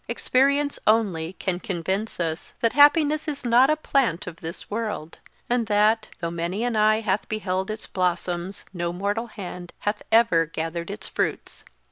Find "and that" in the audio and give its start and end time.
5.47-6.07